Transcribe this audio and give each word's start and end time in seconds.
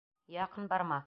Яҡын 0.37 0.71
барма! 0.73 0.99